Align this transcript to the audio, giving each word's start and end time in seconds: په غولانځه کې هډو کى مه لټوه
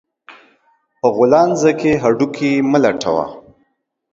په 0.99 1.07
غولانځه 1.15 1.71
کې 1.79 1.91
هډو 2.03 2.27
کى 2.35 2.51
مه 2.71 2.79
لټوه 2.83 3.25